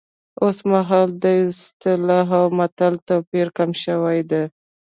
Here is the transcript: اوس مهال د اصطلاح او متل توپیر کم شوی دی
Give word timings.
اوس 0.43 0.57
مهال 0.71 1.09
د 1.23 1.25
اصطلاح 1.49 2.27
او 2.39 2.45
متل 2.57 2.93
توپیر 3.07 3.47
کم 3.57 3.71
شوی 3.83 4.19
دی 4.29 4.43